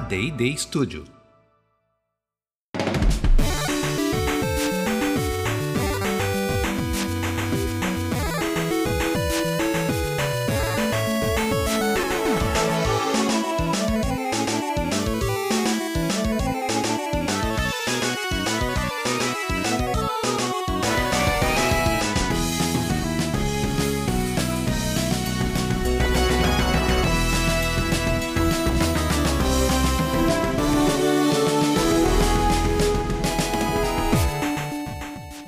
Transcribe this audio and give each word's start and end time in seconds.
na 0.00 0.08
D&D 0.08 0.56
Studio. 0.56 1.19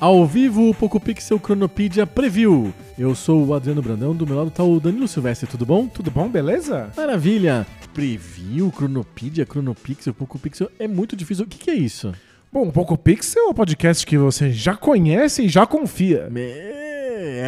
Ao 0.03 0.25
vivo, 0.25 0.69
o 0.69 0.75
Poco 0.75 0.99
Pixel 0.99 1.39
Chronopedia 1.39 2.05
Preview. 2.05 2.73
Eu 2.99 3.15
sou 3.15 3.45
o 3.45 3.53
Adriano 3.53 3.81
Brandão, 3.81 4.13
do 4.13 4.27
meu 4.27 4.35
lado 4.35 4.51
tá 4.51 4.61
o 4.61 4.77
Danilo 4.77 5.07
Silvestre, 5.07 5.47
tudo 5.47 5.65
bom? 5.65 5.87
Tudo 5.87 6.11
bom, 6.11 6.27
beleza? 6.27 6.89
Maravilha! 6.97 7.65
Preview, 7.93 8.69
Chronopedia, 8.69 9.45
Chronopixel, 9.49 10.13
Poco 10.13 10.37
Pixel, 10.37 10.69
é 10.77 10.89
muito 10.89 11.15
difícil. 11.15 11.45
O 11.45 11.47
que, 11.47 11.57
que 11.57 11.71
é 11.71 11.75
isso? 11.75 12.11
Bom, 12.51 12.67
o 12.67 12.71
Poco 12.73 12.97
Pixel 12.97 13.45
é 13.45 13.47
um 13.47 13.53
podcast 13.53 14.05
que 14.05 14.17
você 14.17 14.51
já 14.51 14.75
conhece 14.75 15.43
e 15.43 15.47
já 15.47 15.65
confia. 15.65 16.27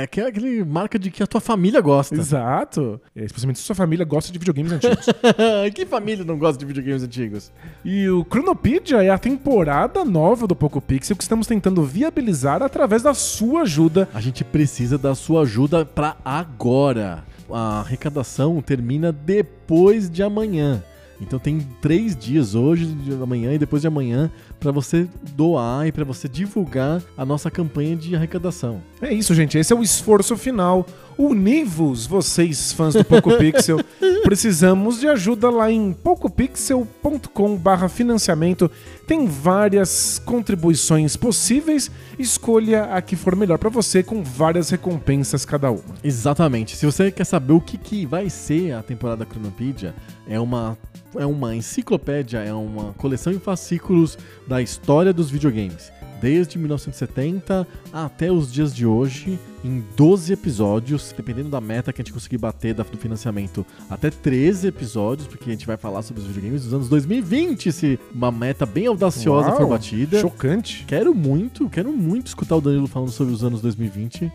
É 0.06 0.08
aquela 0.08 0.30
aquele 0.30 0.64
marca 0.64 1.00
de 1.00 1.10
que 1.10 1.24
a 1.24 1.28
tua 1.28 1.42
família 1.42 1.82
gosta. 1.82 2.14
Exato. 2.14 3.02
É, 3.16 3.26
especialmente 3.26 3.58
se 3.58 3.66
sua 3.66 3.76
família 3.76 4.06
gosta 4.06 4.32
de 4.32 4.38
videogames 4.38 4.72
antigos. 4.72 5.08
que 5.74 5.84
família 5.84 6.24
não 6.24 6.38
gosta 6.38 6.60
de 6.60 6.66
videogames 6.66 7.02
antigos? 7.02 7.52
E 7.84 8.08
o 8.08 8.24
Chronopedia 8.24 9.02
é 9.02 9.10
a 9.10 9.18
temporada 9.18 10.06
nova 10.06 10.46
do 10.46 10.56
Poco 10.56 10.80
Pixel 10.80 11.18
que 11.18 11.24
estamos 11.24 11.48
tentando 11.48 11.84
viabilizar 11.84 12.62
através 12.62 13.02
da 13.02 13.16
sua 13.16 13.64
ajuda. 13.64 14.08
A 14.14 14.22
gente 14.22 14.44
precisa 14.44 14.96
da 14.96 15.16
sua 15.16 15.42
ajuda 15.42 15.84
para 15.84 16.16
agora. 16.24 17.24
A 17.50 17.80
arrecadação 17.80 18.62
termina 18.62 19.12
depois 19.12 20.08
de 20.08 20.22
amanhã. 20.22 20.84
Então 21.22 21.40
tem 21.40 21.66
três 21.82 22.16
dias, 22.16 22.56
hoje, 22.56 22.86
de 22.86 23.14
amanhã 23.14 23.54
e 23.54 23.58
depois 23.58 23.82
de 23.82 23.88
amanhã, 23.88 24.30
para 24.60 24.72
você 24.72 25.08
doar 25.36 25.88
e 25.88 25.92
para 25.92 26.04
você 26.04 26.28
divulgar 26.28 27.02
a 27.18 27.26
nossa 27.26 27.50
campanha 27.50 27.96
de 27.96 28.16
arrecadação. 28.16 28.84
É 29.02 29.12
isso, 29.14 29.34
gente. 29.34 29.58
Esse 29.58 29.74
é 29.74 29.76
o 29.76 29.82
esforço 29.84 30.38
final. 30.38 30.86
Univos, 31.18 32.06
vocês 32.06 32.74
fãs 32.74 32.94
do 32.94 33.06
Poco 33.06 33.38
Pixel. 33.38 33.80
Precisamos 34.24 35.00
de 35.00 35.08
ajuda 35.08 35.50
lá 35.50 35.72
em 35.72 35.94
pocopixel.com/financiamento. 35.94 38.70
Tem 39.08 39.26
várias 39.26 40.22
contribuições 40.26 41.16
possíveis. 41.16 41.90
Escolha 42.20 42.84
a 42.86 43.02
que 43.02 43.16
for 43.16 43.34
melhor 43.36 43.58
para 43.58 43.70
você, 43.70 44.04
com 44.04 44.22
várias 44.24 44.70
recompensas 44.70 45.46
cada 45.46 45.72
uma. 45.72 45.96
Exatamente. 46.04 46.76
Se 46.76 46.86
você 46.86 47.10
quer 47.12 47.26
saber 47.26 47.54
o 47.54 47.62
que, 47.62 47.78
que 47.78 48.06
vai 48.06 48.30
ser 48.30 48.74
a 48.74 48.84
temporada 48.84 49.26
Chronopedia, 49.26 49.96
é 50.28 50.38
uma 50.40 50.78
é 51.20 51.26
uma 51.26 51.56
enciclopédia, 51.56 52.40
é 52.40 52.54
uma 52.54 52.94
coleção 52.94 53.34
em 53.34 53.40
fascículos 53.40 54.18
da 54.48 54.62
história 54.62 55.14
dos 55.14 55.30
videogames. 55.30 55.92
Desde 56.22 56.58
1970 56.58 57.68
até 57.92 58.32
os 58.32 58.52
dias 58.52 58.74
de 58.74 58.86
hoje, 58.86 59.38
em 59.64 59.84
12 59.96 60.34
episódios, 60.34 61.14
dependendo 61.16 61.50
da 61.50 61.60
meta 61.60 61.92
que 61.92 62.02
a 62.02 62.04
gente 62.04 62.14
conseguir 62.14 62.38
bater 62.38 62.74
do 62.74 62.84
financiamento, 62.86 63.66
até 63.90 64.10
13 64.10 64.68
episódios, 64.68 65.28
porque 65.28 65.50
a 65.50 65.54
gente 65.54 65.68
vai 65.68 65.78
falar 65.78 66.02
sobre 66.02 66.22
os 66.22 66.28
videogames 66.28 66.64
dos 66.64 66.74
anos 66.74 66.90
2020, 66.90 67.72
se 67.72 68.00
uma 68.14 68.32
meta 68.32 68.66
bem 68.66 68.88
audaciosa 68.88 69.50
Uau, 69.50 69.58
for 69.58 69.68
batida. 69.68 70.20
Chocante. 70.20 70.86
Quero 70.88 71.14
muito, 71.14 71.70
quero 71.70 71.92
muito 71.92 72.28
escutar 72.28 72.56
o 72.56 72.62
Danilo 72.62 72.88
falando 72.88 73.12
sobre 73.12 73.34
os 73.34 73.44
anos 73.44 73.62
2020. 73.62 74.32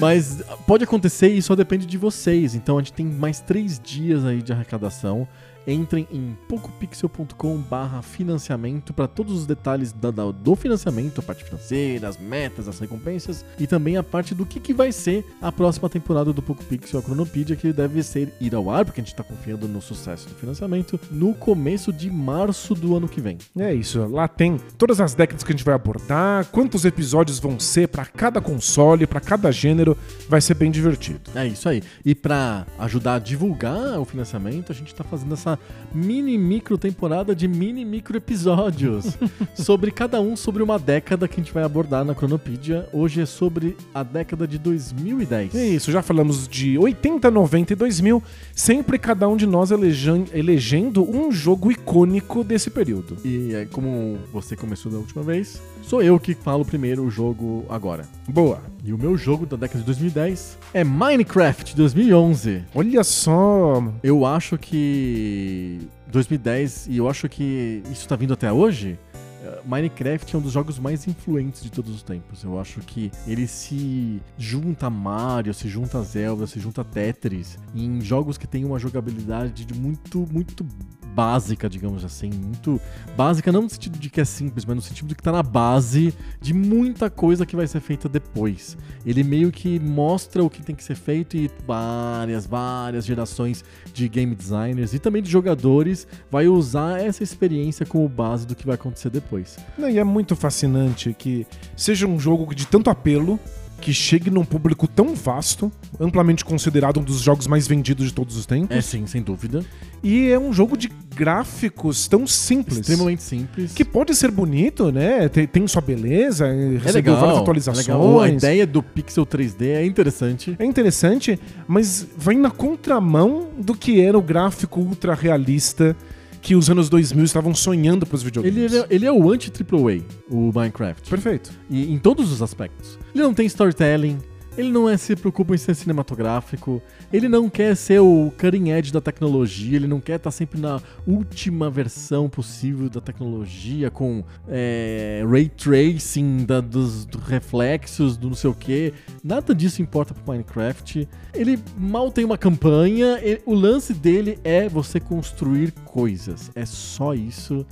Mas 0.00 0.42
pode 0.66 0.84
acontecer 0.84 1.28
e 1.28 1.42
só 1.42 1.54
depende 1.54 1.86
de 1.86 1.98
vocês. 1.98 2.54
Então 2.54 2.78
a 2.78 2.80
gente 2.80 2.92
tem 2.92 3.06
mais 3.06 3.40
três 3.40 3.78
dias 3.78 4.24
aí 4.24 4.42
de 4.42 4.52
arrecadação. 4.52 5.26
Entrem 5.66 6.06
em 6.10 6.36
pocopixel.com 6.48 7.58
barra 7.58 8.02
financiamento 8.02 8.92
para 8.92 9.06
todos 9.06 9.32
os 9.32 9.46
detalhes 9.46 9.92
da, 9.92 10.10
da, 10.10 10.30
do 10.30 10.56
financiamento, 10.56 11.20
a 11.20 11.22
parte 11.22 11.44
financeira, 11.44 12.08
as 12.08 12.18
metas, 12.18 12.68
as 12.68 12.78
recompensas 12.78 13.44
e 13.58 13.66
também 13.66 13.96
a 13.96 14.02
parte 14.02 14.34
do 14.34 14.46
que, 14.46 14.58
que 14.58 14.72
vai 14.72 14.92
ser 14.92 15.24
a 15.40 15.52
próxima 15.52 15.88
temporada 15.88 16.32
do 16.32 16.42
Poco 16.42 16.64
Pixel 16.64 17.00
a 17.00 17.02
Cronopedia, 17.02 17.56
que 17.56 17.72
deve 17.72 18.02
ser 18.02 18.32
ir 18.40 18.54
ao 18.54 18.70
ar, 18.70 18.84
porque 18.84 19.00
a 19.00 19.04
gente 19.04 19.12
está 19.12 19.22
confiando 19.22 19.68
no 19.68 19.80
sucesso 19.80 20.28
do 20.28 20.34
financiamento, 20.34 20.98
no 21.10 21.34
começo 21.34 21.92
de 21.92 22.10
março 22.10 22.74
do 22.74 22.96
ano 22.96 23.08
que 23.08 23.20
vem. 23.20 23.38
É 23.58 23.72
isso, 23.74 24.06
lá 24.06 24.26
tem 24.26 24.58
todas 24.78 25.00
as 25.00 25.14
décadas 25.14 25.44
que 25.44 25.52
a 25.52 25.56
gente 25.56 25.64
vai 25.64 25.74
abordar, 25.74 26.46
quantos 26.46 26.84
episódios 26.84 27.38
vão 27.38 27.58
ser 27.58 27.88
para 27.88 28.04
cada 28.04 28.40
console, 28.40 29.06
para 29.06 29.20
cada 29.20 29.50
gênero, 29.50 29.96
vai 30.28 30.40
ser 30.40 30.54
bem 30.54 30.70
divertido. 30.70 31.30
É 31.34 31.46
isso 31.46 31.68
aí. 31.68 31.82
E 32.04 32.14
para 32.14 32.66
ajudar 32.78 33.14
a 33.14 33.18
divulgar 33.18 33.98
o 33.98 34.04
financiamento, 34.04 34.72
a 34.72 34.74
gente 34.74 34.88
está 34.88 35.04
fazendo 35.04 35.34
essa 35.34 35.49
mini 35.92 36.38
micro 36.38 36.78
temporada 36.78 37.34
de 37.34 37.48
mini 37.48 37.84
micro 37.84 38.16
episódios 38.16 39.16
sobre 39.54 39.90
cada 39.90 40.20
um 40.20 40.36
sobre 40.36 40.62
uma 40.62 40.78
década 40.78 41.26
que 41.26 41.40
a 41.40 41.42
gente 41.42 41.52
vai 41.52 41.62
abordar 41.62 42.04
na 42.04 42.14
Cronopedia. 42.14 42.88
Hoje 42.92 43.20
é 43.20 43.26
sobre 43.26 43.76
a 43.94 44.02
década 44.02 44.46
de 44.46 44.58
2010. 44.58 45.54
É 45.54 45.66
isso, 45.66 45.90
já 45.90 46.02
falamos 46.02 46.46
de 46.46 46.78
80, 46.78 47.30
90 47.30 47.72
e 47.72 47.76
2000, 47.76 48.22
sempre 48.54 48.98
cada 48.98 49.28
um 49.28 49.36
de 49.36 49.46
nós 49.46 49.70
elegendo 49.70 51.08
um 51.08 51.32
jogo 51.32 51.70
icônico 51.70 52.44
desse 52.44 52.70
período. 52.70 53.16
E 53.24 53.54
é, 53.54 53.64
como 53.66 54.18
você 54.32 54.56
começou 54.56 54.90
da 54.90 54.98
última 54.98 55.22
vez, 55.22 55.60
sou 55.82 56.02
eu 56.02 56.18
que 56.18 56.34
falo 56.34 56.64
primeiro 56.64 57.04
o 57.04 57.10
jogo 57.10 57.64
agora. 57.68 58.06
Boa. 58.28 58.60
E 58.82 58.92
o 58.92 58.98
meu 58.98 59.16
jogo 59.16 59.44
da 59.44 59.56
década 59.56 59.80
de 59.80 59.84
2010 59.86 60.58
é 60.72 60.82
Minecraft 60.82 61.76
2011. 61.76 62.64
Olha 62.74 63.04
só, 63.04 63.82
Eu 64.02 64.24
acho 64.24 64.56
que 64.56 65.78
2010, 66.10 66.86
e 66.88 66.96
eu 66.96 67.08
acho 67.08 67.28
que 67.28 67.82
isso 67.92 68.08
tá 68.08 68.16
vindo 68.16 68.32
até 68.32 68.50
hoje, 68.50 68.98
eh, 69.42 69.60
Minecraft 69.66 70.34
é 70.34 70.38
um 70.38 70.42
dos 70.42 70.52
jogos 70.52 70.78
mais 70.78 71.06
influentes 71.06 71.62
de 71.62 71.70
todos 71.70 71.94
os 71.94 72.02
tempos. 72.02 72.42
Eu 72.42 72.58
acho 72.58 72.80
que 72.80 73.10
ele 73.26 73.46
se 73.46 74.20
junta 74.38 74.86
a 74.86 74.90
Mario, 74.90 75.52
se 75.52 75.68
junta 75.68 75.98
a 75.98 76.02
Zelda, 76.02 76.46
se 76.46 76.58
junta 76.58 76.80
a 76.80 76.84
Tetris 76.84 77.58
em 77.74 78.00
jogos 78.00 78.38
que 78.38 78.46
tem 78.46 78.64
uma 78.64 78.78
jogabilidade 78.78 79.66
de 79.66 79.74
muito, 79.74 80.26
muito 80.32 80.66
básica, 81.14 81.68
digamos 81.68 82.04
assim, 82.04 82.30
muito 82.30 82.80
básica 83.16 83.52
não 83.52 83.62
no 83.62 83.70
sentido 83.70 83.98
de 83.98 84.08
que 84.08 84.20
é 84.20 84.24
simples, 84.24 84.64
mas 84.64 84.76
no 84.76 84.82
sentido 84.82 85.08
de 85.08 85.14
que 85.14 85.22
tá 85.22 85.32
na 85.32 85.42
base 85.42 86.14
de 86.40 86.54
muita 86.54 87.10
coisa 87.10 87.44
que 87.44 87.56
vai 87.56 87.66
ser 87.66 87.80
feita 87.80 88.08
depois. 88.08 88.76
Ele 89.04 89.22
meio 89.22 89.50
que 89.50 89.78
mostra 89.78 90.42
o 90.42 90.50
que 90.50 90.62
tem 90.62 90.74
que 90.74 90.84
ser 90.84 90.94
feito 90.94 91.36
e 91.36 91.50
várias, 91.66 92.46
várias 92.46 93.04
gerações 93.04 93.64
de 93.92 94.08
game 94.08 94.34
designers 94.34 94.94
e 94.94 94.98
também 94.98 95.22
de 95.22 95.30
jogadores 95.30 96.06
vai 96.30 96.48
usar 96.48 97.00
essa 97.00 97.22
experiência 97.22 97.84
como 97.84 98.08
base 98.08 98.46
do 98.46 98.54
que 98.54 98.66
vai 98.66 98.74
acontecer 98.74 99.10
depois. 99.10 99.58
Não, 99.76 99.88
E 99.88 99.98
é 99.98 100.04
muito 100.04 100.36
fascinante 100.36 101.14
que 101.18 101.46
seja 101.76 102.06
um 102.06 102.18
jogo 102.18 102.54
de 102.54 102.66
tanto 102.66 102.90
apelo, 102.90 103.38
que 103.80 103.92
chegue 103.92 104.30
num 104.30 104.44
público 104.44 104.86
tão 104.86 105.14
vasto, 105.14 105.72
amplamente 105.98 106.44
considerado 106.44 107.00
um 107.00 107.02
dos 107.02 107.20
jogos 107.20 107.46
mais 107.46 107.66
vendidos 107.66 108.06
de 108.06 108.14
todos 108.14 108.36
os 108.36 108.46
tempos. 108.46 108.76
É 108.76 108.80
sim, 108.80 109.06
sem 109.06 109.22
dúvida. 109.22 109.64
E 110.02 110.28
é 110.28 110.38
um 110.38 110.52
jogo 110.52 110.76
de 110.76 110.90
gráficos 111.14 112.06
tão 112.06 112.26
simples. 112.26 112.78
Extremamente 112.78 113.22
simples. 113.22 113.72
Que 113.72 113.84
pode 113.84 114.14
ser 114.14 114.30
bonito, 114.30 114.92
né? 114.92 115.28
Tem, 115.28 115.46
tem 115.46 115.66
sua 115.66 115.82
beleza, 115.82 116.46
é 116.46 116.78
recebeu 116.78 117.12
legal, 117.12 117.16
várias 117.16 117.38
é 117.38 117.40
atualizações. 117.40 117.86
legal. 117.86 118.20
A 118.20 118.28
ideia 118.28 118.66
do 118.66 118.82
pixel 118.82 119.26
3D 119.26 119.66
é 119.66 119.84
interessante. 119.84 120.54
É 120.58 120.64
interessante, 120.64 121.38
mas 121.66 122.06
vai 122.16 122.36
na 122.36 122.50
contramão 122.50 123.48
do 123.58 123.74
que 123.74 124.00
era 124.00 124.16
o 124.16 124.22
gráfico 124.22 124.80
ultra 124.80 125.14
realista 125.14 125.96
que 126.42 126.54
os 126.54 126.70
anos 126.70 126.88
2000 126.88 127.24
estavam 127.24 127.54
sonhando 127.54 128.06
pros 128.06 128.22
videogames. 128.22 128.56
Ele, 128.56 128.64
ele 128.66 128.78
é- 128.78 128.86
ele 128.90 129.06
é 129.06 129.12
o 129.12 129.30
anti-AAA, 129.30 130.00
o 130.30 130.50
Minecraft. 130.54 131.08
Perfeito. 131.10 131.50
E 131.68 131.92
em 131.92 131.98
todos 131.98 132.32
os 132.32 132.40
aspectos. 132.42 132.98
Ele 133.14 133.22
não 133.24 133.34
tem 133.34 133.46
storytelling, 133.46 134.18
ele 134.56 134.70
não 134.70 134.88
é, 134.88 134.96
se 134.96 135.14
preocupa 135.16 135.54
em 135.54 135.58
ser 135.58 135.74
cinematográfico, 135.74 136.82
ele 137.12 137.28
não 137.28 137.48
quer 137.48 137.74
ser 137.76 138.00
o 138.00 138.32
cutting 138.38 138.70
edge 138.70 138.92
da 138.92 139.00
tecnologia, 139.00 139.76
ele 139.76 139.86
não 139.86 140.00
quer 140.00 140.16
estar 140.16 140.30
sempre 140.30 140.60
na 140.60 140.80
última 141.06 141.70
versão 141.70 142.28
possível 142.28 142.88
da 142.90 143.00
tecnologia, 143.00 143.90
com 143.90 144.24
é, 144.48 145.24
ray 145.30 145.48
tracing 145.48 146.44
da- 146.44 146.60
dos, 146.60 147.04
dos 147.04 147.22
reflexos, 147.22 148.16
do 148.16 148.28
não 148.28 148.34
sei 148.36 148.50
o 148.50 148.54
que. 148.54 148.92
Nada 149.22 149.54
disso 149.54 149.80
importa 149.82 150.12
pro 150.14 150.32
Minecraft. 150.32 151.08
Ele 151.34 151.58
mal 151.76 152.10
tem 152.10 152.24
uma 152.24 152.38
campanha, 152.38 153.18
e- 153.22 153.40
o 153.46 153.54
lance 153.54 153.94
dele 153.94 154.38
é 154.44 154.68
você 154.68 154.98
construir 155.00 155.72
coisas. 155.84 156.50
É 156.54 156.66
só 156.66 157.14
isso. 157.14 157.64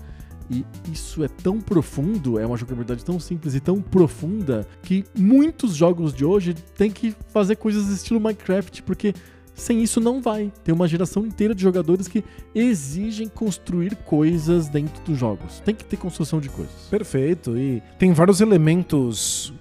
E 0.50 0.65
isso 0.91 1.23
é 1.23 1.29
tão 1.29 1.61
profundo, 1.61 2.39
é 2.39 2.47
uma 2.47 2.56
jogabilidade 2.56 3.05
tão 3.05 3.21
simples 3.21 3.55
e 3.55 3.61
tão 3.61 3.83
profunda 3.83 4.67
que 4.83 5.05
muitos 5.17 5.75
jogos 5.75 6.15
de 6.15 6.25
hoje 6.25 6.55
têm 6.77 6.91
que 6.91 7.15
fazer 7.29 7.56
coisas 7.56 7.89
estilo 7.89 8.19
Minecraft, 8.21 8.83
porque 8.83 9.15
sem 9.55 9.83
isso 9.83 10.00
não 10.00 10.23
vai. 10.23 10.53
Tem 10.65 10.75
uma 10.75 10.89
geração 10.89 11.27
inteira 11.27 11.55
de 11.55 11.62
jogadores 11.62 12.09
que 12.09 12.25
exigem 12.55 13.29
construir 13.29 13.97
coisas 13.97 14.69
dentro 14.69 15.03
dos 15.03 15.19
jogos. 15.19 15.61
Tem 15.61 15.75
que 15.75 15.85
ter 15.85 15.97
construção 15.97 16.41
de 16.41 16.49
coisas. 16.49 16.87
Perfeito. 16.89 17.59
E 17.59 17.83
tem 17.99 18.12
vários 18.12 18.41
elementos 18.41 19.53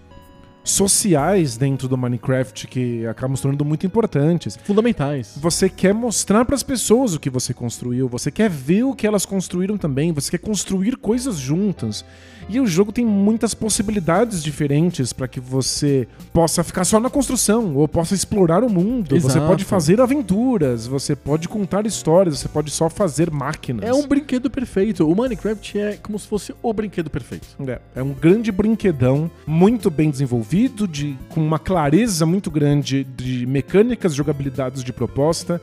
sociais 0.70 1.58
dentro 1.58 1.88
do 1.88 1.98
Minecraft 1.98 2.68
que 2.68 3.06
acabam 3.08 3.36
se 3.36 3.42
tornando 3.42 3.66
muito 3.66 3.86
importantes. 3.86 4.58
Fundamentais. 4.64 5.38
Você 5.38 5.70
quer 5.70 5.94
mostrar 5.94 6.46
para 6.46 6.56
as 6.56 6.64
pessoas 6.64 7.14
o 7.14 7.20
que 7.20 7.30
você 7.30 7.54
construiu, 7.54 8.08
você 8.08 8.30
quer 8.30 8.50
ver 8.50 8.84
o 8.84 8.94
que 8.94 9.08
elas 9.08 9.26
construíram 9.26 9.78
também, 9.78 10.12
você 10.12 10.32
quer 10.32 10.40
construir 10.40 10.98
coisas 10.98 11.38
juntas. 11.38 12.04
E 12.50 12.62
o 12.62 12.66
jogo 12.66 12.94
tem 12.94 13.06
muitas 13.06 13.54
possibilidades 13.54 14.42
diferentes 14.42 15.12
para 15.12 15.28
que 15.28 15.40
você 15.40 16.08
possa 16.32 16.64
ficar 16.64 16.86
só 16.86 16.98
na 16.98 17.10
construção 17.10 17.76
ou 17.76 17.88
possa 17.90 18.14
explorar 18.16 18.64
o 18.64 18.70
mundo. 18.70 19.20
Você 19.20 19.38
Exato. 19.38 19.48
pode 19.48 19.66
fazer 19.66 20.00
aventuras, 20.00 20.88
você 20.88 21.14
pode 21.14 21.50
contar 21.50 21.86
histórias, 21.86 22.40
você 22.40 22.48
pode 22.48 22.72
só 22.72 22.90
fazer 22.90 23.30
máquinas. 23.30 23.84
É 23.84 23.94
um 23.94 24.08
brinquedo 24.08 24.50
perfeito. 24.50 25.06
O 25.06 25.14
Minecraft 25.14 25.78
é 25.78 25.98
como 25.98 26.18
se 26.18 26.26
fosse 26.26 26.56
o 26.62 26.72
brinquedo 26.72 27.10
perfeito. 27.10 27.48
É, 27.68 27.82
é 27.96 28.04
um 28.04 28.14
grande 28.14 28.50
brinquedão, 28.50 29.30
muito 29.46 29.90
bem 29.90 30.10
desenvolvido, 30.10 30.57
de, 30.88 31.16
com 31.30 31.40
uma 31.40 31.60
clareza 31.60 32.26
muito 32.26 32.50
grande 32.50 33.04
de 33.04 33.46
mecânicas, 33.46 34.16
jogabilidades 34.16 34.84
de 34.84 34.92
proposta. 34.92 35.62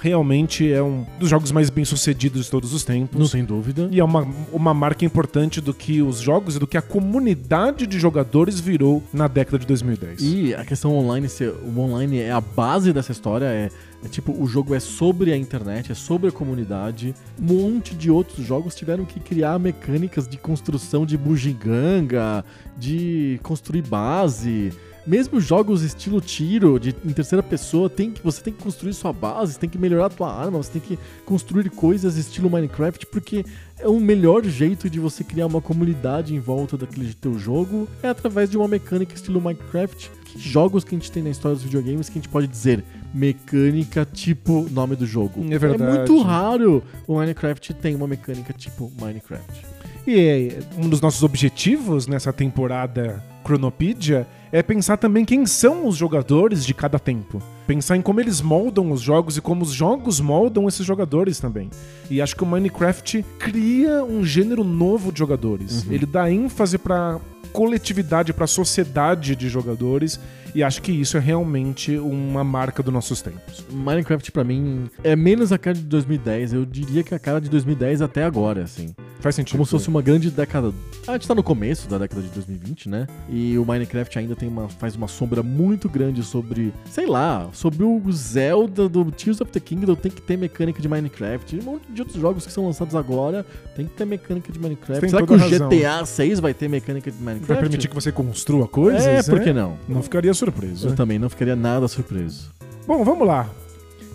Realmente 0.00 0.70
é 0.70 0.82
um 0.82 1.04
dos 1.18 1.28
jogos 1.28 1.52
mais 1.52 1.68
bem 1.68 1.84
sucedidos 1.84 2.46
de 2.46 2.50
todos 2.50 2.72
os 2.72 2.84
tempos. 2.84 3.20
Não 3.20 3.28
tem 3.28 3.44
dúvida. 3.44 3.88
E 3.90 4.00
é 4.00 4.04
uma, 4.04 4.26
uma 4.52 4.72
marca 4.72 5.04
importante 5.04 5.60
do 5.60 5.74
que 5.74 6.00
os 6.00 6.20
jogos 6.20 6.56
e 6.56 6.58
do 6.58 6.66
que 6.66 6.76
a 6.76 6.82
comunidade 6.82 7.86
de 7.86 7.98
jogadores 7.98 8.58
virou 8.58 9.02
na 9.12 9.28
década 9.28 9.58
de 9.58 9.66
2010. 9.66 10.22
E 10.22 10.54
a 10.54 10.64
questão 10.64 10.96
online, 10.96 11.28
o 11.62 11.80
online 11.80 12.18
é 12.18 12.32
a 12.32 12.40
base 12.40 12.92
dessa 12.92 13.12
história, 13.12 13.44
é, 13.44 13.70
é 14.02 14.08
tipo, 14.08 14.32
o 14.32 14.46
jogo 14.46 14.74
é 14.74 14.80
sobre 14.80 15.32
a 15.32 15.36
internet, 15.36 15.92
é 15.92 15.94
sobre 15.94 16.28
a 16.30 16.32
comunidade. 16.32 17.14
Um 17.38 17.44
monte 17.44 17.94
de 17.94 18.10
outros 18.10 18.46
jogos 18.46 18.74
tiveram 18.74 19.04
que 19.04 19.20
criar 19.20 19.58
mecânicas 19.58 20.26
de 20.26 20.38
construção 20.38 21.04
de 21.04 21.18
bugiganga, 21.18 22.44
de 22.78 23.38
construir 23.42 23.82
base. 23.82 24.72
Mesmo 25.06 25.40
jogos 25.40 25.82
estilo 25.82 26.20
tiro, 26.20 26.78
de, 26.78 26.94
em 27.04 27.12
terceira 27.12 27.42
pessoa, 27.42 27.88
tem 27.88 28.10
que, 28.10 28.22
você 28.22 28.42
tem 28.42 28.52
que 28.52 28.62
construir 28.62 28.92
sua 28.92 29.12
base, 29.12 29.54
você 29.54 29.58
tem 29.58 29.70
que 29.70 29.78
melhorar 29.78 30.06
a 30.06 30.10
tua 30.10 30.32
arma, 30.32 30.58
você 30.58 30.78
tem 30.78 30.82
que 30.82 30.98
construir 31.24 31.70
coisas 31.70 32.16
estilo 32.16 32.50
Minecraft, 32.50 33.06
porque 33.06 33.44
é 33.78 33.88
o 33.88 33.98
melhor 33.98 34.44
jeito 34.44 34.90
de 34.90 35.00
você 35.00 35.24
criar 35.24 35.46
uma 35.46 35.60
comunidade 35.60 36.34
em 36.34 36.38
volta 36.38 36.76
daquele 36.76 37.14
teu 37.14 37.38
jogo 37.38 37.88
é 38.02 38.08
através 38.08 38.50
de 38.50 38.56
uma 38.56 38.68
mecânica 38.68 39.14
estilo 39.14 39.40
Minecraft. 39.40 40.10
Que 40.24 40.38
jogos 40.38 40.84
que 40.84 40.94
a 40.94 40.98
gente 40.98 41.10
tem 41.10 41.22
na 41.22 41.30
história 41.30 41.56
dos 41.56 41.64
videogames 41.64 42.08
que 42.08 42.18
a 42.18 42.22
gente 42.22 42.28
pode 42.28 42.46
dizer 42.46 42.84
mecânica 43.12 44.04
tipo 44.04 44.68
nome 44.70 44.94
do 44.94 45.06
jogo? 45.06 45.44
É 45.50 45.58
verdade. 45.58 45.82
É 45.82 45.96
muito 45.96 46.22
raro 46.22 46.84
o 47.06 47.16
Minecraft 47.16 47.74
tem 47.74 47.96
uma 47.96 48.06
mecânica 48.06 48.52
tipo 48.52 48.92
Minecraft. 49.00 49.66
E 50.06 50.18
é, 50.18 50.58
um 50.76 50.88
dos 50.88 51.00
nossos 51.00 51.22
objetivos 51.22 52.06
nessa 52.06 52.32
temporada 52.32 53.22
Chronopedia 53.44 54.26
é 54.52 54.62
pensar 54.62 54.96
também 54.96 55.24
quem 55.24 55.46
são 55.46 55.86
os 55.86 55.96
jogadores 55.96 56.64
de 56.64 56.74
cada 56.74 56.98
tempo. 56.98 57.42
Pensar 57.66 57.96
em 57.96 58.02
como 58.02 58.20
eles 58.20 58.40
moldam 58.40 58.90
os 58.90 59.00
jogos 59.00 59.36
e 59.36 59.40
como 59.40 59.62
os 59.62 59.70
jogos 59.70 60.20
moldam 60.20 60.66
esses 60.66 60.84
jogadores 60.84 61.38
também. 61.38 61.70
E 62.10 62.20
acho 62.20 62.34
que 62.34 62.42
o 62.42 62.46
Minecraft 62.46 63.24
cria 63.38 64.02
um 64.02 64.24
gênero 64.24 64.64
novo 64.64 65.12
de 65.12 65.18
jogadores. 65.20 65.86
Ele 65.88 66.04
dá 66.04 66.30
ênfase 66.30 66.78
pra 66.78 67.20
coletividade, 67.52 68.32
pra 68.32 68.46
sociedade 68.46 69.36
de 69.36 69.48
jogadores. 69.48 70.18
E 70.54 70.62
acho 70.62 70.82
que 70.82 70.92
isso 70.92 71.16
é 71.16 71.20
realmente 71.20 71.96
uma 71.98 72.42
marca 72.42 72.82
dos 72.82 72.92
nossos 72.92 73.22
tempos. 73.22 73.64
Minecraft 73.70 74.32
pra 74.32 74.44
mim 74.44 74.90
é 75.04 75.14
menos 75.14 75.52
a 75.52 75.58
cara 75.58 75.76
de 75.76 75.82
2010, 75.82 76.52
eu 76.52 76.64
diria 76.64 77.02
que 77.02 77.14
a 77.14 77.18
cara 77.18 77.40
de 77.40 77.48
2010 77.48 78.02
até 78.02 78.24
agora, 78.24 78.62
assim. 78.62 78.94
Faz 79.20 79.34
sentido. 79.34 79.52
Como 79.52 79.66
se 79.66 79.70
fosse 79.70 79.88
uma 79.88 80.00
grande 80.00 80.30
década. 80.30 80.72
A 81.06 81.12
gente 81.12 81.28
tá 81.28 81.34
no 81.34 81.42
começo 81.42 81.88
da 81.88 81.98
década 81.98 82.22
de 82.22 82.28
2020, 82.28 82.88
né? 82.88 83.06
E 83.28 83.58
o 83.58 83.64
Minecraft 83.64 84.18
ainda 84.18 84.34
tem 84.34 84.48
uma, 84.48 84.68
faz 84.68 84.96
uma 84.96 85.08
sombra 85.08 85.42
muito 85.42 85.88
grande 85.88 86.22
sobre, 86.22 86.72
sei 86.90 87.06
lá, 87.06 87.48
sobre 87.52 87.84
o 87.84 88.00
Zelda 88.12 88.88
do 88.88 89.10
Tears 89.10 89.40
of 89.40 89.50
the 89.52 89.60
Kingdom. 89.60 89.94
Tem 89.94 90.10
que 90.10 90.22
ter 90.22 90.36
mecânica 90.36 90.80
de 90.80 90.88
Minecraft. 90.88 91.56
E 91.56 91.60
um 91.60 91.62
monte 91.62 91.82
de 91.90 92.00
outros 92.00 92.20
jogos 92.20 92.46
que 92.46 92.52
são 92.52 92.64
lançados 92.64 92.94
agora 92.94 93.44
tem 93.76 93.86
que 93.86 93.92
ter 93.92 94.04
mecânica 94.04 94.50
de 94.52 94.58
Minecraft. 94.58 95.10
Será 95.10 95.26
que 95.26 95.32
o 95.32 95.36
razão. 95.36 95.68
GTA 95.68 96.04
6 96.04 96.40
vai 96.40 96.54
ter 96.54 96.68
mecânica 96.68 97.10
de 97.10 97.18
Minecraft? 97.18 97.48
Vai 97.48 97.58
permitir 97.58 97.88
que 97.88 97.94
você 97.94 98.10
construa 98.10 98.66
coisas? 98.66 99.04
É, 99.04 99.16
né? 99.16 99.22
por 99.22 99.40
que 99.40 99.52
não? 99.52 99.76
Não 99.88 100.02
ficaria 100.02 100.32
surpreso. 100.40 100.88
Eu 100.88 100.94
também 100.96 101.18
não 101.18 101.28
ficaria 101.30 101.54
nada 101.54 101.86
surpreso. 101.86 102.50
Bom, 102.86 103.04
vamos 103.04 103.26
lá. 103.26 103.48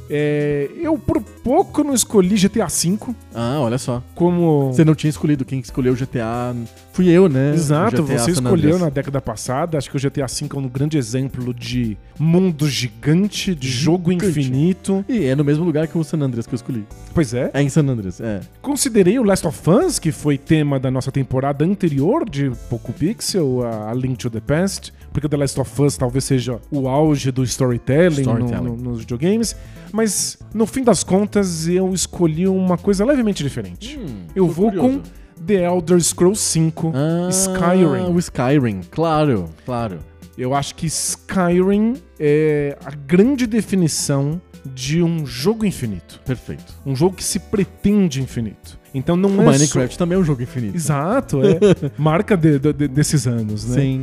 É, 0.10 0.69
eu 0.75 0.98
por 1.00 1.19
pouco 1.22 1.83
não 1.83 1.94
escolhi 1.94 2.36
GTA 2.36 2.68
V 2.68 3.00
Ah, 3.33 3.57
olha 3.60 3.77
só. 3.77 4.04
como. 4.13 4.72
Você 4.72 4.86
não 4.86 4.94
tinha 4.94 5.10
escolhido 5.10 5.44
quem 5.45 5.60
escolheu 5.60 5.95
GTA. 5.95 6.56
Fui 6.95 7.09
eu, 7.09 7.27
né? 7.27 7.53
Exato, 7.53 8.03
você 8.03 8.31
escolheu 8.31 8.80
na 8.80 8.89
década 8.89 9.19
passada. 9.19 9.77
Acho 9.77 9.92
que 9.92 9.97
o 9.97 10.00
GTA 10.00 10.27
V 10.27 10.47
é 10.50 10.57
um 10.57 10.69
grande 10.69 10.97
exemplo 10.97 11.53
de 11.53 11.97
mundo 12.18 12.69
gigante, 12.69 13.53
de 13.53 13.68
jogo 13.69 14.12
Gigante. 14.13 14.30
infinito. 14.39 15.03
E 15.09 15.25
é 15.25 15.36
no 15.36 15.44
mesmo 15.44 15.65
lugar 15.65 15.88
que 15.89 15.97
o 15.97 16.03
San 16.06 16.19
Andreas 16.19 16.47
que 16.47 16.53
eu 16.53 16.56
escolhi. 16.56 16.86
Pois 17.13 17.33
é. 17.33 17.51
É 17.53 17.62
em 17.62 17.68
San 17.68 17.86
Andreas, 17.86 18.21
é. 18.21 18.39
Considerei 18.62 19.19
o 19.19 19.24
Last 19.24 19.45
of 19.45 19.69
Us, 19.69 20.00
que 20.00 20.09
foi 20.13 20.38
tema 20.38 20.80
da 20.80 20.89
nossa 20.89 21.12
temporada 21.12 21.65
anterior 21.65 22.30
de 22.30 22.50
Poco 22.69 22.94
Pixel, 22.94 23.63
a 23.65 23.94
Link 23.94 24.15
to 24.18 24.30
the 24.30 24.39
Past, 24.39 24.94
porque 25.12 25.27
o 25.27 25.30
The 25.30 25.36
Last 25.36 25.59
of 25.59 25.81
Us 25.81 25.97
talvez 25.97 26.24
seja 26.24 26.59
o 26.71 26.88
auge 26.88 27.30
do 27.30 27.44
storytelling, 27.44 28.24
no- 28.24 28.39
Storytelling. 28.39 28.63
no- 28.69 28.77
nos 28.77 29.00
videogames. 29.00 29.53
Mas 29.92 30.38
no 30.53 30.65
fim 30.65 30.81
das 30.81 31.03
contas 31.03 31.68
eu 31.68 31.94
escolhi 31.94 32.47
uma 32.47 32.77
coisa 32.77 33.03
levemente 33.03 33.44
diferente. 33.44 34.00
Hum, 34.00 34.27
eu 34.33 34.47
vou 34.47 34.71
curioso. 34.71 35.00
com 35.01 35.25
The 35.45 35.63
Elder 35.63 36.01
Scrolls 36.01 36.57
V 36.59 36.71
Ah, 36.93 37.29
Skyrim. 37.29 38.13
O 38.13 38.19
Skyrim, 38.19 38.81
claro, 38.91 39.49
claro. 39.65 39.99
Eu 40.37 40.53
acho 40.53 40.75
que 40.75 40.85
Skyrim 40.87 41.95
é 42.19 42.77
a 42.83 42.91
grande 42.91 43.47
definição 43.47 44.41
de 44.65 45.01
um 45.01 45.25
jogo 45.25 45.65
infinito. 45.65 46.19
Perfeito. 46.25 46.73
Um 46.85 46.95
jogo 46.95 47.15
que 47.15 47.23
se 47.23 47.39
pretende 47.39 48.21
infinito. 48.21 48.77
Então 48.93 49.15
não 49.15 49.29
O 49.37 49.41
é 49.41 49.45
Minecraft 49.45 49.93
só... 49.93 49.97
também 49.99 50.17
é 50.17 50.19
um 50.19 50.23
jogo 50.23 50.41
infinito. 50.41 50.75
Exato, 50.75 51.41
é. 51.43 51.59
Marca 51.97 52.35
de- 52.35 52.57
de- 52.59 52.73
de- 52.73 52.87
desses 52.87 53.27
anos, 53.27 53.65
né? 53.65 53.81
Sim. 53.81 54.01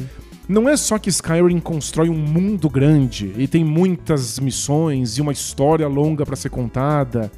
Não 0.49 0.69
é 0.69 0.77
só 0.77 0.99
que 0.99 1.09
Skyrim 1.09 1.61
constrói 1.61 2.09
um 2.09 2.17
mundo 2.19 2.69
grande 2.69 3.33
e 3.37 3.47
tem 3.49 3.65
muitas 3.65 4.39
missões 4.39 5.17
e 5.19 5.21
uma 5.21 5.33
história 5.33 5.87
longa 5.89 6.25
pra 6.27 6.37
ser 6.37 6.51
contada. 6.51 7.31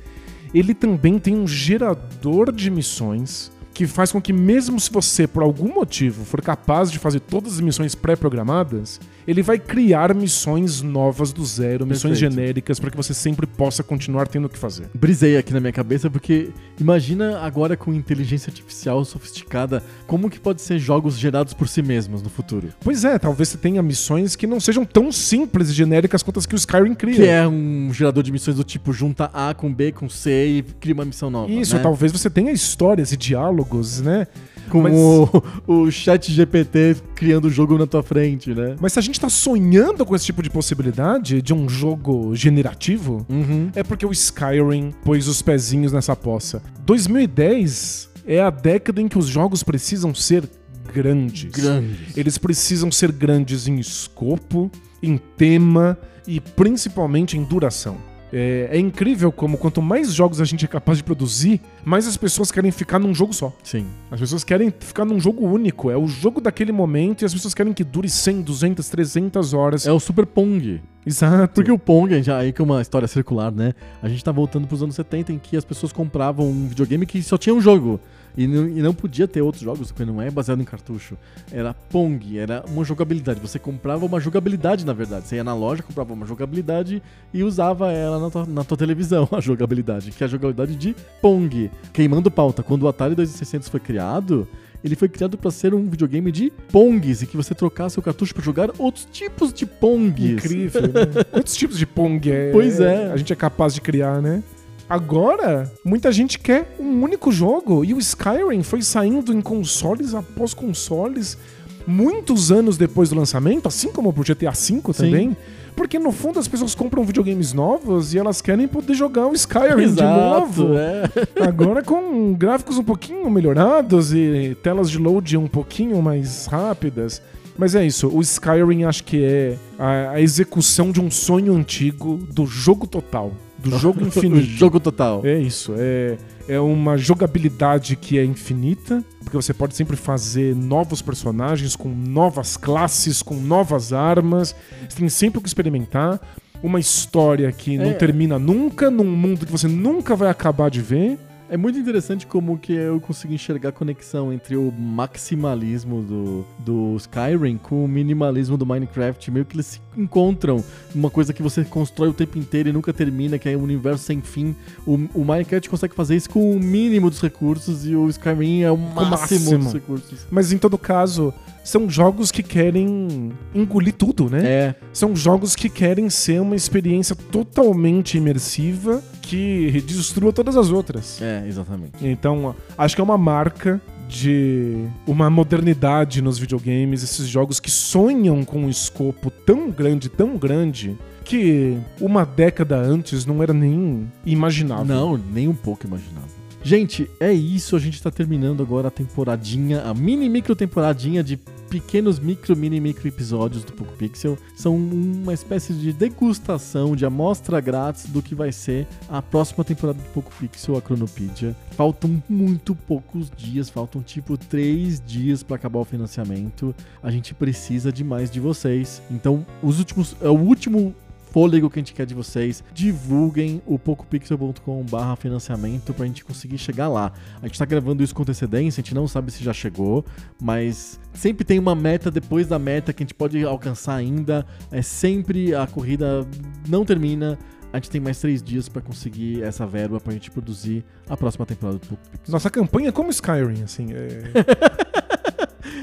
Ele 0.52 0.72
também 0.74 1.18
tem 1.18 1.34
um 1.36 1.46
gerador 1.46 2.52
de 2.52 2.70
missões 2.70 3.50
que 3.75 3.87
faz 3.88 4.12
com 4.12 4.23
que 4.23 4.33
mesmo 4.33 4.78
se 4.78 4.90
você 4.90 5.26
por 5.26 5.43
algum 5.43 5.75
motivo 5.75 6.25
for 6.25 6.40
capaz 6.40 6.90
de 6.90 6.99
fazer 6.99 7.21
todas 7.21 7.54
as 7.54 7.61
missões 7.61 7.95
pré-programadas, 7.95 9.00
ele 9.26 9.43
vai 9.43 9.59
criar 9.59 10.14
missões 10.14 10.83
novas 10.83 11.33
do 11.33 11.45
zero, 11.45 11.87
missões 11.87 12.19
Perfeito. 12.19 12.35
genéricas 12.35 12.78
pra 12.78 12.90
que 12.90 12.97
você 12.97 13.12
sempre 13.12 13.47
possa 13.47 13.83
continuar 13.83 14.28
tendo 14.28 14.45
o 14.45 14.49
que 14.49 14.59
fazer. 14.59 14.88
Brisei 14.95 15.37
aqui 15.37 15.52
na 15.52 15.61
minha 15.61 15.73
cabeça 15.73 16.09
porque 16.09 16.50
imagina 16.78 17.40
agora 17.40 17.76
com 17.76 17.93
inteligência 17.93 18.50
artificial 18.50 19.04
sofisticada 19.04 19.83
como 20.07 20.31
que 20.31 20.38
pode 20.38 20.62
ser 20.62 20.78
jogos 20.78 21.19
gerados 21.19 21.52
por 21.52 21.69
si 21.69 21.83
mesmos 21.83 22.23
no 22.23 22.28
futuro. 22.28 22.69
Pois 22.81 23.04
é, 23.04 23.19
talvez 23.19 23.49
você 23.49 23.59
tenha 23.59 23.83
missões 23.83 24.37
que 24.37 24.47
não 24.47 24.61
sejam 24.61 24.85
tão 24.85 25.11
simples 25.11 25.71
e 25.71 25.73
genéricas 25.73 26.23
quanto 26.23 26.38
as 26.38 26.47
que 26.47 26.54
o 26.54 26.57
Skyrim 26.57 26.95
cria. 26.95 27.16
Que 27.16 27.26
é 27.26 27.49
um 27.49 27.90
gerador 27.93 28.23
de 28.23 28.31
missões 28.31 28.57
do 28.57 28.64
tipo 28.64 28.93
junta 28.93 29.31
A 29.33 29.54
com 29.54 29.73
B 29.73 29.90
com 29.90 30.09
C 30.09 30.59
e 30.59 30.62
cria 30.62 30.95
uma 30.95 31.04
missão 31.04 31.31
nova. 31.31 31.50
Isso, 31.50 31.76
né? 31.76 31.83
talvez 31.83 32.12
você 32.12 32.28
tenha 32.28 32.52
histórias 32.52 33.12
e 33.12 33.16
diálogos, 33.16 33.63
né? 34.02 34.26
Com 34.71 34.83
Mas- 34.83 34.94
o, 34.94 35.42
o 35.66 35.90
chat 35.90 36.33
GPT 36.33 36.97
criando 37.14 37.47
o 37.47 37.50
jogo 37.50 37.76
na 37.76 37.87
tua 37.87 38.02
frente, 38.02 38.54
né? 38.54 38.76
Mas 38.80 38.94
se 38.94 38.99
a 38.99 39.02
gente 39.02 39.21
tá 39.21 39.28
sonhando 39.28 40.06
com 40.06 40.16
esse 40.16 40.25
tipo 40.26 40.42
de 40.42 40.49
possibilidade 40.49 41.42
de 41.42 41.52
um 41.52 41.68
jogo 41.68 42.35
generativo, 42.35 43.26
Uhum. 43.28 43.71
é 43.75 43.83
porque 43.83 44.06
o 44.06 44.12
Skyrim 44.12 44.92
pôs 45.04 45.28
os 45.28 45.42
pezinhos 45.42 45.92
nessa 45.92 46.16
poça. 46.16 46.62
2010 46.87 48.09
é 48.26 48.40
a 48.40 48.50
década 48.50 49.00
em 49.00 49.09
que 49.09 49.18
os 49.18 49.26
jogos 49.26 49.62
precisam 49.62 50.14
ser 50.14 50.49
grandes. 50.92 51.50
Grandes. 51.50 52.16
Eles 52.16 52.38
precisam 52.38 52.90
ser 52.90 53.12
grandes 53.12 53.66
em 53.68 53.78
escopo, 53.78 54.71
em 55.02 55.18
tema 55.37 55.99
e 56.26 56.40
principalmente 56.40 57.37
em 57.37 57.44
duração. 57.44 57.97
É, 58.36 58.68
é 58.72 58.78
incrível 58.80 59.30
como 59.30 59.56
quanto 59.56 59.80
mais 59.80 60.12
jogos 60.12 60.40
a 60.40 60.44
gente 60.44 60.64
é 60.64 60.68
capaz 60.68 60.98
de 60.98 61.04
produzir, 61.04 61.60
mais 61.84 62.04
as 62.08 62.16
pessoas 62.16 62.50
querem 62.50 62.72
ficar 62.72 62.98
num 62.98 63.14
jogo 63.14 63.32
só. 63.32 63.52
Sim. 63.62 63.86
As 64.10 64.18
pessoas 64.18 64.42
querem 64.42 64.74
ficar 64.76 65.04
num 65.04 65.20
jogo 65.20 65.46
único. 65.46 65.88
É 65.88 65.96
o 65.96 66.08
jogo 66.08 66.40
daquele 66.40 66.72
momento 66.72 67.22
e 67.22 67.24
as 67.24 67.32
pessoas 67.32 67.54
querem 67.54 67.72
que 67.72 67.84
dure 67.84 68.08
100, 68.08 68.42
200, 68.42 68.88
300 68.88 69.54
horas. 69.54 69.86
É 69.86 69.92
o 69.92 70.00
Super 70.00 70.26
Pong. 70.26 70.82
Exato. 71.06 71.54
Porque 71.54 71.70
o 71.70 71.78
Pong, 71.78 72.20
já 72.22 72.38
aí 72.38 72.52
que 72.52 72.60
é 72.60 72.64
uma 72.64 72.82
história 72.82 73.06
circular, 73.06 73.52
né? 73.52 73.72
A 74.02 74.08
gente 74.08 74.24
tá 74.24 74.32
voltando 74.32 74.66
pros 74.66 74.82
anos 74.82 74.96
70 74.96 75.32
em 75.32 75.38
que 75.38 75.56
as 75.56 75.64
pessoas 75.64 75.92
compravam 75.92 76.48
um 76.48 76.66
videogame 76.66 77.06
que 77.06 77.22
só 77.22 77.38
tinha 77.38 77.54
um 77.54 77.60
jogo. 77.60 78.00
E 78.36 78.46
não, 78.46 78.68
e 78.68 78.82
não 78.82 78.92
podia 78.92 79.28
ter 79.28 79.42
outros 79.42 79.62
jogos, 79.62 79.92
porque 79.92 80.04
não 80.04 80.20
é 80.20 80.30
baseado 80.30 80.60
em 80.60 80.64
cartucho. 80.64 81.16
Era 81.52 81.72
Pong, 81.72 82.38
era 82.38 82.64
uma 82.68 82.84
jogabilidade. 82.84 83.40
Você 83.40 83.58
comprava 83.58 84.04
uma 84.04 84.18
jogabilidade, 84.20 84.84
na 84.84 84.92
verdade. 84.92 85.28
Você 85.28 85.36
ia 85.36 85.44
na 85.44 85.54
loja, 85.54 85.82
comprava 85.82 86.12
uma 86.12 86.26
jogabilidade 86.26 87.02
e 87.32 87.44
usava 87.44 87.92
ela 87.92 88.18
na 88.18 88.30
tua, 88.30 88.46
na 88.46 88.64
tua 88.64 88.76
televisão, 88.76 89.28
a 89.32 89.40
jogabilidade, 89.40 90.10
que 90.10 90.22
é 90.22 90.26
a 90.26 90.28
jogabilidade 90.28 90.74
de 90.74 90.96
Pong. 91.22 91.70
Queimando 91.92 92.30
pauta, 92.30 92.62
quando 92.62 92.82
o 92.82 92.88
Atari 92.88 93.14
2600 93.14 93.68
foi 93.68 93.80
criado, 93.80 94.48
ele 94.84 94.94
foi 94.94 95.08
criado 95.08 95.38
para 95.38 95.50
ser 95.50 95.72
um 95.72 95.88
videogame 95.88 96.30
de 96.30 96.52
Pongs 96.70 97.22
e 97.22 97.26
que 97.26 97.38
você 97.38 97.54
trocasse 97.54 97.98
o 97.98 98.02
cartucho 98.02 98.34
para 98.34 98.44
jogar 98.44 98.70
outros 98.78 99.08
tipos 99.10 99.50
de 99.50 99.64
Pongs. 99.64 100.44
Incrível, 100.44 100.82
né? 100.82 101.24
Quantos 101.32 101.56
tipos 101.56 101.78
de 101.78 101.86
Pong 101.86 102.30
é, 102.30 102.52
Pois 102.52 102.78
é. 102.80 103.10
a 103.10 103.16
gente 103.16 103.32
é 103.32 103.36
capaz 103.36 103.72
de 103.72 103.80
criar, 103.80 104.20
né? 104.20 104.42
Agora, 104.88 105.72
muita 105.84 106.12
gente 106.12 106.38
quer 106.38 106.76
um 106.78 107.02
único 107.02 107.32
jogo 107.32 107.84
e 107.84 107.94
o 107.94 107.98
Skyrim 107.98 108.62
foi 108.62 108.82
saindo 108.82 109.32
em 109.32 109.40
consoles 109.40 110.14
após 110.14 110.52
consoles 110.52 111.38
muitos 111.86 112.50
anos 112.50 112.76
depois 112.76 113.08
do 113.10 113.16
lançamento, 113.16 113.66
assim 113.66 113.90
como 113.90 114.08
o 114.08 114.12
GTA 114.12 114.50
V 114.50 114.56
Sim. 114.56 114.80
também. 114.92 115.36
Porque 115.76 115.98
no 115.98 116.12
fundo 116.12 116.38
as 116.38 116.46
pessoas 116.46 116.74
compram 116.74 117.02
videogames 117.02 117.52
novos 117.52 118.14
e 118.14 118.18
elas 118.18 118.40
querem 118.40 118.68
poder 118.68 118.94
jogar 118.94 119.26
o 119.26 119.34
Skyrim 119.34 119.76
de 119.76 119.82
Exato, 119.82 120.62
novo. 120.62 120.74
é. 120.78 121.02
Agora 121.42 121.82
com 121.82 122.32
gráficos 122.32 122.78
um 122.78 122.84
pouquinho 122.84 123.28
melhorados 123.28 124.12
e 124.12 124.56
telas 124.62 124.88
de 124.88 124.98
load 124.98 125.36
um 125.36 125.48
pouquinho 125.48 126.00
mais 126.00 126.46
rápidas. 126.46 127.20
Mas 127.56 127.74
é 127.74 127.84
isso, 127.84 128.08
o 128.08 128.20
Skyrim 128.20 128.84
acho 128.84 129.04
que 129.04 129.24
é 129.24 129.56
a 129.78 130.20
execução 130.20 130.90
de 130.90 131.00
um 131.00 131.10
sonho 131.10 131.54
antigo 131.54 132.16
do 132.32 132.46
jogo 132.46 132.84
total, 132.86 133.32
do 133.71 133.78
jogo 133.78 134.00
O 134.04 134.06
infinito. 134.06 134.47
jogo 134.47 134.78
total. 134.80 135.21
É 135.25 135.38
isso, 135.38 135.75
é, 135.76 136.16
é 136.49 136.61
uma 136.61 136.97
jogabilidade 136.97 137.97
que 137.97 138.18
é 138.18 138.25
infinita, 138.25 139.02
porque 139.23 139.37
você 139.37 139.52
pode 139.54 139.75
sempre 139.75 139.97
fazer 139.97 140.54
novos 140.54 141.00
personagens 141.02 141.75
com 141.76 141.88
novas 141.88 142.56
classes, 142.56 143.23
com 143.23 143.35
novas 143.35 143.92
armas, 143.92 144.54
você 144.88 144.97
tem 144.99 145.09
sempre 145.09 145.38
o 145.38 145.42
que 145.42 145.49
experimentar. 145.49 146.21
Uma 146.62 146.80
história 146.80 147.52
que 147.52 147.76
não 147.76 147.90
É. 147.90 147.92
termina 147.94 148.38
nunca, 148.38 148.90
num 148.90 149.04
mundo 149.04 149.44
que 149.44 149.52
você 149.52 149.68
nunca 149.68 150.16
vai 150.16 150.30
acabar 150.30 150.71
de 150.71 150.80
ver. 150.80 151.18
É 151.48 151.56
muito 151.56 151.78
interessante 151.78 152.26
como 152.26 152.58
que 152.58 152.72
eu 152.72 152.98
consegui 153.00 153.34
enxergar 153.34 153.68
a 153.68 153.72
conexão 153.72 154.32
entre 154.32 154.56
o 154.56 154.72
maximalismo 154.72 156.02
do, 156.02 156.46
do 156.58 156.96
Skyrim 156.96 157.58
com 157.58 157.84
o 157.84 157.88
minimalismo 157.88 158.56
do 158.56 158.64
Minecraft. 158.64 159.30
Meio 159.30 159.44
que 159.44 159.54
eles 159.54 159.66
se 159.66 159.80
encontram. 159.96 160.64
Uma 160.94 161.10
coisa 161.10 161.32
que 161.32 161.42
você 161.42 161.62
constrói 161.62 162.08
o 162.08 162.14
tempo 162.14 162.38
inteiro 162.38 162.70
e 162.70 162.72
nunca 162.72 162.92
termina, 162.92 163.38
que 163.38 163.48
é 163.48 163.56
um 163.56 163.62
universo 163.62 164.04
sem 164.04 164.22
fim. 164.22 164.56
O, 164.86 164.94
o 165.14 165.24
Minecraft 165.24 165.68
consegue 165.68 165.94
fazer 165.94 166.16
isso 166.16 166.30
com 166.30 166.50
o 166.50 166.58
mínimo 166.58 167.10
dos 167.10 167.20
recursos 167.20 167.86
e 167.86 167.94
o 167.94 168.08
Skyrim 168.08 168.62
é 168.62 168.70
o 168.70 168.76
máximo, 168.76 169.10
máximo. 169.10 169.58
dos 169.58 169.72
recursos. 169.74 170.26
Mas 170.30 170.50
em 170.50 170.56
todo 170.56 170.78
caso, 170.78 171.32
são 171.64 171.88
jogos 171.88 172.30
que 172.30 172.42
querem 172.42 173.33
engolir 173.54 173.94
tudo, 173.94 174.28
né? 174.28 174.42
É, 174.44 174.75
São 174.92 175.16
jogos 175.16 175.56
que 175.56 175.68
querem 175.68 176.11
ser 176.11 176.40
uma 176.40 176.54
experiência 176.54 177.16
totalmente 177.16 178.18
imersiva 178.18 179.02
que 179.23 179.83
destrua 179.87 180.33
todas 180.33 180.56
as 180.56 180.71
outras. 180.71 181.21
é, 181.21 181.44
exatamente. 181.49 181.92
Então, 182.02 182.54
acho 182.76 182.94
que 182.94 183.00
é 183.00 183.04
uma 183.04 183.18
marca 183.18 183.80
de 184.06 184.87
uma 185.06 185.30
modernidade 185.30 186.21
nos 186.21 186.38
videogames, 186.38 187.02
esses 187.02 187.26
jogos 187.26 187.59
que 187.59 187.71
sonham 187.71 188.44
com 188.44 188.61
um 188.61 188.68
escopo 188.68 189.30
tão 189.30 189.71
grande, 189.71 190.11
tão 190.11 190.37
grande, 190.37 190.97
que 191.25 191.78
uma 191.99 192.25
década 192.25 192.76
antes 192.76 193.25
não 193.25 193.42
era 193.42 193.54
nem 193.54 194.06
imaginável. 194.26 194.85
Não, 194.85 195.16
nem 195.16 195.49
um 195.49 195.54
pouco 195.54 195.87
imaginável. 195.87 196.28
Gente, 196.62 197.11
é 197.21 197.30
isso. 197.33 197.76
A 197.76 197.78
gente 197.78 198.02
tá 198.02 198.11
terminando 198.11 198.62
agora 198.62 198.88
a 198.88 198.90
temporadinha, 198.90 199.83
a 199.83 199.92
mini 199.92 200.28
micro 200.30 200.56
temporadinha 200.56 201.23
de 201.23 201.38
pequenos 201.68 202.18
micro, 202.18 202.56
mini 202.56 202.80
micro 202.80 203.06
episódios 203.09 203.64
do 203.64 203.73
Poco 203.73 203.92
Pixel. 203.94 204.38
São 204.56 204.76
uma 204.76 205.33
espécie 205.33 205.73
de 205.73 205.92
degustação, 205.92 206.94
de 206.94 207.04
amostra 207.04 207.61
grátis 207.61 208.06
do 208.06 208.23
que 208.23 208.35
vai 208.35 208.52
ser 208.52 208.87
a 209.09 209.21
próxima 209.21 209.64
temporada 209.64 209.99
do 209.99 210.09
Poco 210.11 210.33
Pixel, 210.38 210.76
a 210.76 210.83
Cronopedia. 210.83 211.54
Faltam 211.73 212.23
muito 212.28 212.75
poucos 212.75 213.30
dias, 213.37 213.68
faltam 213.68 214.02
tipo 214.02 214.37
três 214.37 215.02
dias 215.04 215.42
para 215.42 215.56
acabar 215.56 215.80
o 215.80 215.85
financiamento. 215.85 216.75
A 217.02 217.11
gente 217.11 217.35
precisa 217.35 217.92
demais 217.92 218.30
de 218.30 218.40
vocês. 218.40 219.02
Então, 219.11 219.44
os 219.62 219.78
últimos, 219.78 220.16
é 220.21 220.28
o 220.28 220.38
último 220.38 220.94
fôlego 221.34 221.68
que 221.68 221.80
a 221.80 221.82
gente 221.82 221.92
quer 221.92 222.06
de 222.06 222.14
vocês. 222.14 222.62
Divulguem 222.72 223.60
o 223.66 223.76
pocopixel.com/barra 223.76 225.16
financiamento 225.16 225.92
pra 225.92 226.06
gente 226.06 226.24
conseguir 226.24 226.58
chegar 226.58 226.86
lá. 226.86 227.12
A 227.42 227.46
gente 227.48 227.58
tá 227.58 227.64
gravando 227.64 228.04
isso 228.04 228.14
com 228.14 228.22
antecedência, 228.22 228.80
a 228.80 228.84
gente 228.84 228.94
não 228.94 229.08
sabe 229.08 229.32
se 229.32 229.42
já 229.42 229.52
chegou, 229.52 230.04
mas 230.40 231.00
sempre 231.12 231.44
tem 231.44 231.58
uma 231.58 231.74
meta 231.74 232.08
depois 232.08 232.46
da 232.46 232.56
meta 232.56 232.92
que 232.92 233.02
a 233.02 233.04
gente 233.04 233.14
pode 233.14 233.42
alcançar 233.44 233.96
ainda. 233.96 234.46
É 234.70 234.80
sempre 234.80 235.52
a 235.56 235.66
corrida 235.66 236.24
não 236.68 236.84
termina. 236.84 237.36
A 237.72 237.78
gente 237.78 237.90
tem 237.90 238.00
mais 238.00 238.20
três 238.20 238.40
dias 238.40 238.68
pra 238.68 238.80
conseguir 238.80 239.42
essa 239.42 239.66
verba 239.66 239.98
pra 239.98 240.12
gente 240.12 240.30
produzir 240.30 240.84
a 241.08 241.16
próxima 241.16 241.44
temporada 241.44 241.78
do 241.80 241.86
Poco 241.88 242.02
Pixel. 242.12 242.32
Nossa 242.32 242.48
campanha 242.48 242.90
é 242.90 242.92
como 242.92 243.10
Skyrim, 243.10 243.64
assim. 243.64 243.88
é- 243.92 244.30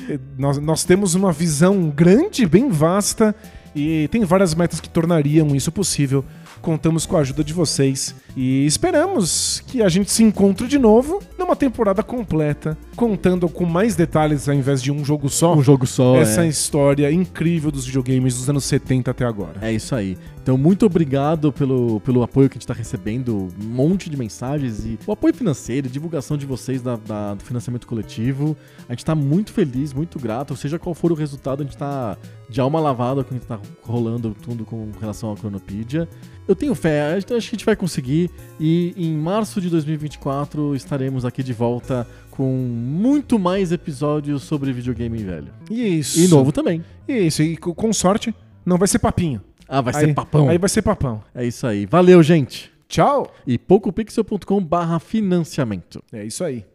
É, 0.10 0.20
nós, 0.38 0.58
nós 0.58 0.84
temos 0.84 1.16
uma 1.16 1.32
visão 1.32 1.90
grande, 1.90 2.46
bem 2.46 2.70
vasta, 2.70 3.36
e 3.76 4.08
tem 4.10 4.24
várias 4.24 4.54
metas 4.54 4.80
que 4.80 4.90
tornariam 4.90 5.56
isso 5.56 5.72
possível. 5.72 6.26
Contamos 6.62 7.06
com 7.06 7.18
a 7.18 7.22
ajuda 7.22 7.44
de 7.44 7.54
vocês 7.54 8.16
e 8.36 8.66
esperamos 8.66 9.62
que 9.68 9.82
a 9.82 9.90
gente 9.90 10.12
se 10.12 10.24
encontre 10.24 10.68
de 10.68 10.80
novo 10.80 11.22
numa 11.38 11.56
temporada 11.56 12.02
completa, 12.02 12.78
contando 12.96 13.50
com 13.50 13.66
mais 13.66 13.96
detalhes 13.96 14.48
ao 14.48 14.56
invés 14.56 14.82
de 14.82 14.92
um 14.92 15.04
jogo 15.04 15.30
só. 15.30 15.56
Um 15.56 15.62
jogo 15.62 15.86
só. 15.86 16.16
essa 16.16 16.46
é. 16.46 16.48
história 16.48 17.12
incrível 17.12 17.72
dos 17.72 17.86
videogames 17.86 18.38
dos 18.38 18.50
anos 18.50 18.64
70 18.66 19.12
até 19.12 19.26
agora. 19.26 19.56
É 19.62 19.72
isso 19.72 19.94
aí. 19.96 20.18
Então, 20.42 20.58
muito 20.58 20.88
obrigado 20.88 21.52
pelo, 21.54 22.00
pelo 22.00 22.24
apoio 22.24 22.50
que 22.50 22.54
a 22.54 22.58
gente 22.58 22.64
está 22.64 22.74
recebendo, 22.74 23.50
um 23.62 23.68
monte 23.68 24.10
de 24.10 24.18
mensagens 24.18 24.84
e 24.86 24.98
o 25.06 25.12
apoio 25.12 25.34
financeiro, 25.36 25.88
divulgação 25.88 26.36
de 26.36 26.48
vocês 26.48 26.82
da, 26.82 26.96
da- 26.96 27.36
do 27.36 27.44
financiamento 27.44 27.86
coletivo. 27.86 28.58
A 28.90 28.94
gente 28.94 29.00
está 29.00 29.14
muito 29.14 29.54
feliz, 29.54 29.94
muito 29.94 30.18
grato, 30.18 30.56
seja 30.56 30.80
qual 30.80 30.96
for 30.96 31.12
o 31.12 31.16
resultado, 31.16 31.62
a 31.62 31.64
gente 31.64 31.74
está 31.74 32.18
de 32.50 32.60
alma 32.60 32.80
lavada 32.80 33.24
com 33.24 33.36
o 33.36 33.38
que 33.38 33.44
está 33.46 33.60
rolando 33.84 34.36
tudo 34.42 34.66
com 34.66 34.90
relação 35.00 35.32
à 35.32 35.38
Cronopedia. 35.38 36.10
Eu 36.48 36.56
tenho 36.56 36.74
fé, 36.74 37.14
acho 37.16 37.28
que 37.28 37.34
a 37.34 37.40
gente 37.40 37.64
vai 37.64 37.76
conseguir 37.76 38.21
e 38.60 38.94
em 38.98 39.16
março 39.16 39.62
de 39.62 39.70
2024 39.70 40.76
estaremos 40.76 41.24
aqui 41.26 41.42
de 41.44 41.54
volta 41.54 42.08
com 42.32 42.46
muito 42.52 43.38
mais 43.40 43.72
episódios 43.72 44.44
sobre 44.44 44.72
videogame 44.74 45.18
velho. 45.24 45.48
Isso. 45.70 46.20
E 46.20 46.28
novo 46.28 46.52
também. 46.52 46.84
Isso. 47.08 47.42
E 47.44 47.56
co- 47.58 47.74
com 47.74 47.92
sorte, 47.94 48.34
não 48.66 48.78
vai 48.78 48.88
ser 48.88 49.00
papinho. 49.00 49.42
Ah, 49.68 49.82
vai 49.82 49.94
aí, 49.96 50.06
ser 50.08 50.14
papão. 50.14 50.50
Aí 50.50 50.58
vai 50.58 50.70
ser 50.70 50.82
papão. 50.82 51.24
É 51.34 51.46
isso 51.46 51.66
aí. 51.66 51.86
Valeu, 51.86 52.22
gente! 52.22 52.70
Tchau. 52.90 53.34
e 53.48 53.58
pocopixel.com 53.58 54.62
barra 54.62 55.00
financiamento. 55.00 56.04
É 56.12 56.26
isso 56.26 56.44
aí. 56.44 56.66